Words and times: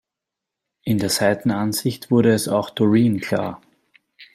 In 0.81 0.97
der 0.97 1.11
Seitenansicht 1.11 2.09
wurde 2.09 2.33
es 2.33 2.47
auch 2.47 2.71
Doreen 2.71 3.19
klar. 3.19 3.61